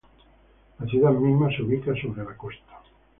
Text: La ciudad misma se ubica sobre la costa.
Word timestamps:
La 0.79 0.87
ciudad 0.87 1.11
misma 1.11 1.51
se 1.55 1.61
ubica 1.61 1.93
sobre 1.93 2.23
la 2.25 2.35
costa. 2.35 2.81